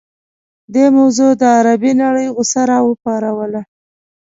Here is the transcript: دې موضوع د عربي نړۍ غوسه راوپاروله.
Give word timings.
دې 0.73 0.85
موضوع 0.97 1.31
د 1.41 1.43
عربي 1.57 1.91
نړۍ 2.03 2.27
غوسه 2.35 2.61
راوپاروله. 2.71 3.61